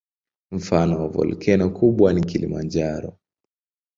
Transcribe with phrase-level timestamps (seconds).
[0.51, 3.17] Mfano wa volkeno kubwa ni Kilimanjaro.